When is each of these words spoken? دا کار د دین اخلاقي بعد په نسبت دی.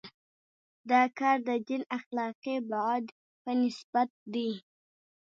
دا 0.89 1.01
کار 1.19 1.37
د 1.47 1.49
دین 1.67 1.81
اخلاقي 1.97 2.55
بعد 2.71 3.05
په 3.43 3.51
نسبت 3.63 4.09
دی. 4.33 4.49